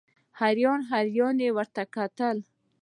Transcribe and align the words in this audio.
حیران 0.41 0.81
حیران 0.91 1.37
یې 1.43 1.49
ورته 1.57 1.83
کتل. 1.95 2.37